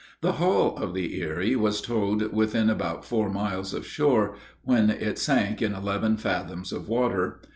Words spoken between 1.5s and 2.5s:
was towed